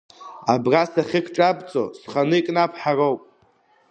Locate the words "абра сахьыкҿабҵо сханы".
0.53-2.35